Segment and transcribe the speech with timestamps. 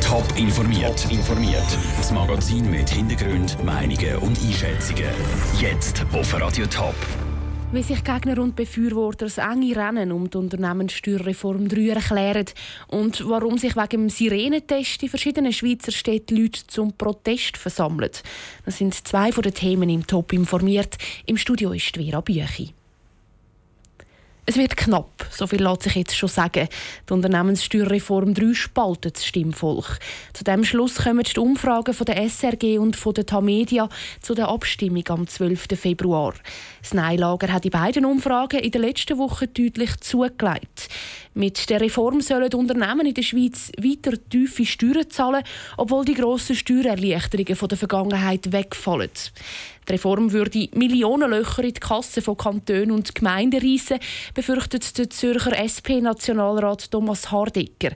[0.00, 1.06] Top informiert.
[1.10, 1.78] Informiert.
[1.96, 5.10] Das Magazin mit Hintergrund, Meinungen und Einschätzungen.
[5.60, 6.94] Jetzt auf Radio Top.
[7.72, 12.46] Wie sich Gegner und Befürworter das enge Rennen um die Unternehmenssteuerreform 3 erklären
[12.88, 18.10] und warum sich wegen dem Sirenentest in verschiedenen Schweizer Städten Leute zum Protest versammeln.
[18.64, 20.98] Das sind zwei von den Themen im Top informiert.
[21.26, 22.74] Im Studio ist Vera Büchi.
[24.50, 26.66] Es wird knapp, so viel lässt sich jetzt schon sagen.
[27.08, 30.00] Die Unternehmenssteuerreform 3 spaltet das Stimmvolk.
[30.32, 33.88] Zu dem Schluss kommen die Umfragen von der SRG und von der Tamedia
[34.20, 35.68] zu der Abstimmung am 12.
[35.76, 36.34] Februar.
[36.82, 40.88] Das Neilager hat die beiden Umfragen in der letzten Woche deutlich zugelegt.
[41.32, 45.44] Mit der Reform sollen Unternehmen in der Schweiz weiter tiefe Steuern zahlen,
[45.76, 49.10] obwohl die grossen Steuererleichterungen von der Vergangenheit wegfallen.
[49.90, 53.98] Die Reform würde Millionenlöcher in die Kassen von Kantonen und Gemeinden reissen,
[54.34, 57.90] befürchtet der Zürcher SP-Nationalrat Thomas Hardecker.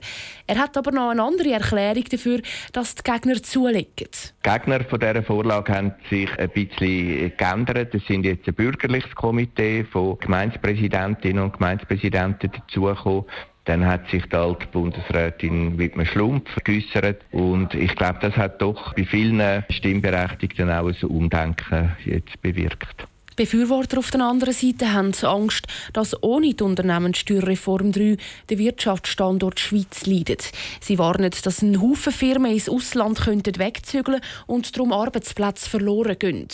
[0.45, 2.41] Er hat aber noch eine andere Erklärung dafür,
[2.73, 4.09] dass die Gegner zulegen.
[4.45, 7.95] Die Gegner von dieser Vorlage haben sich ein bisschen geändert.
[7.95, 13.23] Es sind jetzt ein bürgerliches Komitee von Gemeindepräsidentinnen und Gemeindepräsidenten dazugekommen.
[13.65, 17.21] Dann hat sich die alte Bundesrätin Wittmann Schlumpf geäussert.
[17.31, 23.07] Und ich glaube, das hat doch bei vielen Stimmberechtigten auch ein Umdenken jetzt bewirkt.
[23.35, 28.15] Befürworter auf der anderen Seite haben Angst, dass ohne die Unternehmenssteuerreform 3
[28.49, 30.51] der Wirtschaftsstandort Schweiz leidet.
[30.79, 36.47] Sie warnen, dass ein Haufen Firmen ins Ausland könnten wegzügeln und darum Arbeitsplätze verloren gehen.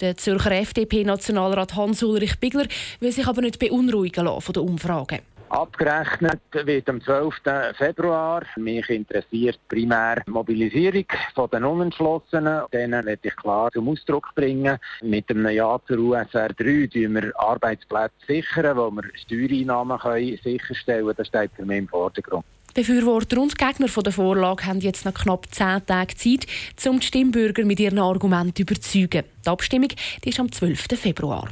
[0.00, 2.66] Der Zürcher FDP-Nationalrat Hans-Ulrich Bigler
[3.00, 5.20] will sich aber nicht beunruhigen lassen von den Umfragen.
[5.50, 7.34] Abgerechnet wird am 12.
[7.76, 8.42] Februar.
[8.56, 12.62] Mich interessiert primär die Mobilisierung der Unentschlossenen.
[12.72, 14.78] Denen werde ich klar zum Ausdruck bringen.
[15.02, 21.06] Mit einem Ja zur USR 3 sichern wir Arbeitsplätze, sichern, wo wir Steuereinnahmen können sicherstellen
[21.06, 21.16] können.
[21.16, 22.44] Das steht für mich im Vordergrund.
[22.74, 26.46] Befürworter und Gegner der Vorlage haben jetzt noch knapp zehn Tage Zeit,
[26.86, 29.24] um die Stimmbürger mit ihren Argumenten zu überzeugen.
[29.44, 29.88] Die Abstimmung
[30.22, 30.86] die ist am 12.
[30.94, 31.48] Februar.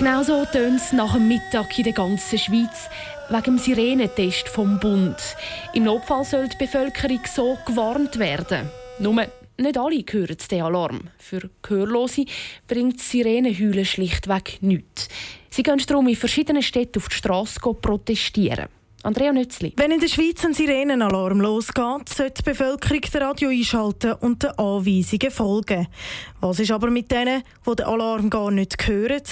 [0.00, 2.88] Genau so tönt es nach dem Mittag in der ganzen Schweiz
[3.28, 5.14] wegen dem Sirenentest vom Bund.
[5.74, 8.70] Im Notfall soll die Bevölkerung so gewarnt werden.
[8.98, 9.26] Nur
[9.58, 11.00] nicht alle hören den Alarm.
[11.18, 12.24] Für Gehörlose
[12.66, 15.10] bringt Sirenenheulen schlichtweg nichts.
[15.50, 18.68] Sie gehen darum in verschiedenen Städten auf die Straße protestieren.
[19.02, 19.72] Andrea Nützli.
[19.76, 24.50] Wenn in der Schweiz ein Sirenenalarm losgeht, sollte die Bevölkerung das Radio einschalten und den
[24.50, 25.88] Anweisungen folgen.
[26.40, 29.22] Was ist aber mit denen, die den Alarm gar nicht hören?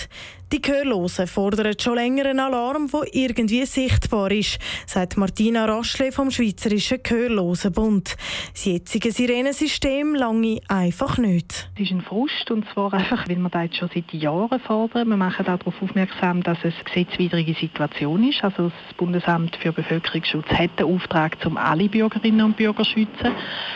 [0.51, 6.31] Die Gehörlosen fordern schon länger einen Alarm, der irgendwie sichtbar ist, sagt Martina Raschle vom
[6.31, 8.17] Schweizerischen Gehörlosenbund.
[8.55, 11.69] Das jetzige Sirenensystem lange einfach nicht.
[11.75, 15.09] Es ist ein Frust, und zwar einfach, weil wir das jetzt schon seit Jahren fordern.
[15.09, 18.43] Wir machen darauf aufmerksam, dass es eine gesetzwidrige Situation ist.
[18.43, 23.33] Also das Bundesamt für Bevölkerungsschutz hat den Auftrag, um alle Bürgerinnen und Bürger zu schützen.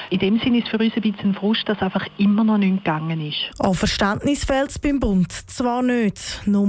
[0.09, 2.56] In dem Sinne ist es für uns ein bisschen ein Frust, dass einfach immer noch
[2.56, 3.50] nicht gegangen ist.
[3.59, 6.62] An Verständnis fehlt es beim Bund zwar nicht, nur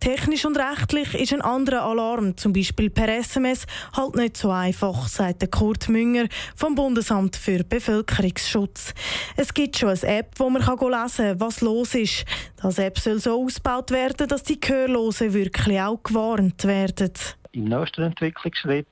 [0.00, 3.66] technisch und rechtlich ist ein anderer Alarm, zum Beispiel per SMS,
[3.96, 6.26] halt nicht so einfach, sagt Kurt Münger
[6.56, 8.94] vom Bundesamt für Bevölkerungsschutz.
[9.36, 12.24] Es gibt schon eine App, wo man lesen kann, was los ist.
[12.60, 17.12] Das App soll so ausgebaut werden, dass die Gehörlosen wirklich auch gewarnt werden.
[17.52, 18.86] Im nächsten Entwicklungsschritt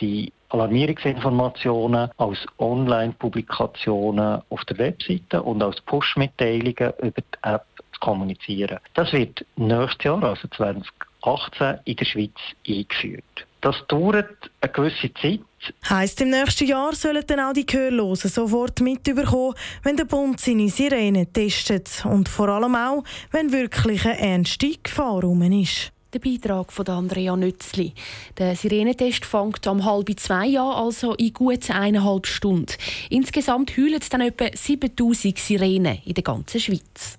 [0.00, 8.78] die Alarmierungsinformationen als Online-Publikationen auf der Webseite und als Push-Mitteilungen über die App zu kommunizieren.
[8.94, 12.36] Das wird nächstes Jahr, also 2018, in der Schweiz
[12.66, 13.46] eingeführt.
[13.60, 15.40] Das dauert eine gewisse Zeit.
[15.88, 20.68] Heisst, im nächsten Jahr sollen dann auch die Gehörlosen sofort mitbekommen, wenn der Bund seine
[20.68, 22.04] Sirene testet.
[22.04, 23.02] Und vor allem auch,
[23.32, 25.90] wenn wirklich eine ernste Gefahr rum ist.
[26.12, 27.92] Der Beitrag von Andrea Nützli.
[28.38, 32.72] Der Sirenentest fängt um halb zwei an, also in gut eineinhalb Stunden.
[33.10, 37.18] Insgesamt heulen dann etwa 7000 Sirenen in der ganzen Schweiz.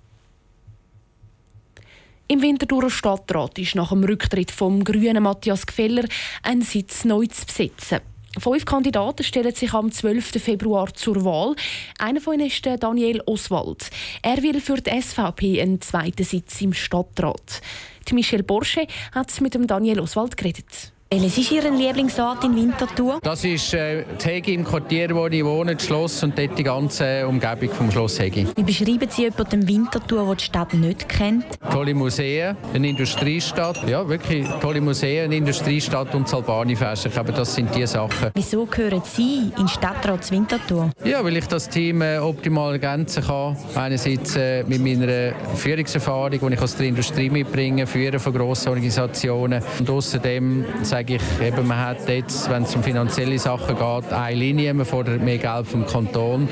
[2.30, 6.04] Im Winterthurer Stadtrat ist nach dem Rücktritt vom grünen Matthias Gfeller
[6.44, 8.02] ein Sitz neu zu besetzen.
[8.38, 10.44] Fünf Kandidaten stellen sich am 12.
[10.44, 11.56] Februar zur Wahl.
[11.98, 13.90] Einer von ihnen ist Daniel Oswald.
[14.22, 17.62] Er will für die SVP einen zweiten Sitz im Stadtrat.
[18.10, 20.92] Die Michelle Borsche hat mit dem Daniel Oswald geredet.
[21.10, 23.20] Welches ist Ihr Lieblingsort in Winterthur?
[23.24, 27.26] Das ist äh, Hegi im Quartier, wo ich wohne, das Schloss und dort die ganze
[27.26, 28.46] Umgebung vom Schloss Hegi.
[28.54, 31.46] Wie beschreiben Sie jemanden Winterthur, der die Stadt nicht kennt?
[31.72, 33.88] Tolle Museen, eine Industriestadt.
[33.88, 37.06] Ja, wirklich tolle Museen, eine Industriestadt und das Albani-Fest.
[37.06, 38.32] Ich glaube, das sind die Sachen.
[38.34, 40.92] Wieso gehören Sie in Stadtrat Winterthur?
[41.06, 43.56] Ja, weil ich das Team äh, optimal ergänzen kann.
[43.76, 49.64] Einerseits äh, mit meiner Führungserfahrung, die ich aus der Industrie mitbringe, Führen von grossen Organisationen.
[49.80, 50.66] Und außerdem
[50.98, 54.86] sage ich, eben, man hat jetzt, wenn es um finanzielle Sachen geht, eine Linie, man
[54.86, 56.48] fordert mehr Geld vom Kanton.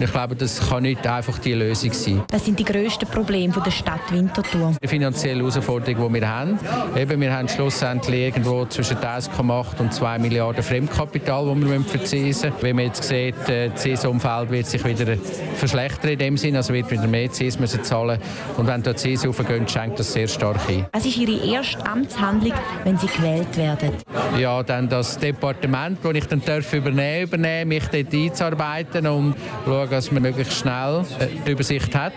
[0.00, 2.22] Und ich glaube, das kann nicht einfach die Lösung sein.
[2.30, 4.74] Was sind die grössten Probleme der Stadt Winterthur?
[4.82, 6.58] Die finanzielle Herausforderung, die wir haben.
[6.96, 12.62] Eben, wir haben schlussendlich irgendwo zwischen 1,8 und 2 Milliarden Fremdkapital, das wir verzinsen müssen.
[12.62, 15.18] Wenn man jetzt sieht, äh, das Zinsumfeld wird sich wieder
[15.56, 18.18] verschlechtern in dem Sinn, also wird wieder mehr Zins müssen zahlen
[18.56, 20.86] und wenn da Zins aufgehen, schenkt das sehr stark ein.
[20.92, 22.54] Was ist Ihre erste Amtshandlung,
[22.84, 23.89] wenn Sie gewählt werden?
[24.38, 29.34] Ja, dann das Departement, das ich dann darf übernehmen übernehmen, mich dort einzuarbeiten und
[29.64, 32.12] schauen, dass man möglichst schnell äh, die Übersicht hat,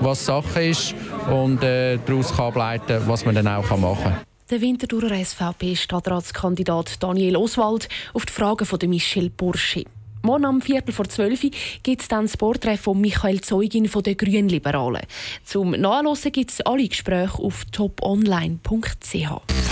[0.00, 0.94] was Sache ist
[1.30, 4.18] und äh, daraus kann ableiten, was man dann auch machen kann.
[4.50, 9.86] Der Winterthurer SVP-Stadtratskandidat Daniel Oswald auf die Fragen von Michel Burschi.
[10.24, 11.40] Morgen am Viertel vor zwölf
[11.82, 15.02] gibt es dann das Porträt von Michael Zeugin von den Grünliberalen.
[15.44, 19.71] Zum Nachlesen gibt es alle Gespräche auf toponline.ch.